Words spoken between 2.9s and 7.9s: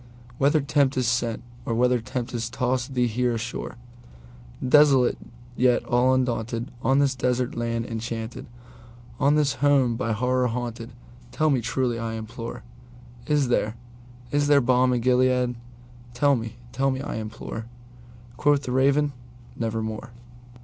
thee here ashore, Desolate yet all undaunted, on this desert land